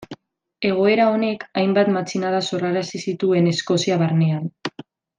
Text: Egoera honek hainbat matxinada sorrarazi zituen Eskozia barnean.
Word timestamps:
Egoera 0.69 1.05
honek 1.17 1.45
hainbat 1.61 1.91
matxinada 1.99 2.41
sorrarazi 2.49 3.05
zituen 3.09 3.51
Eskozia 3.55 4.03
barnean. 4.07 4.53